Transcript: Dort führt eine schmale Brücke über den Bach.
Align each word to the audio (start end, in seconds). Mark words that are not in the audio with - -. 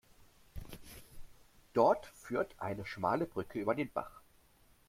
Dort 1.73 2.07
führt 2.07 2.55
eine 2.57 2.87
schmale 2.87 3.27
Brücke 3.27 3.59
über 3.59 3.75
den 3.75 3.91
Bach. 3.91 4.23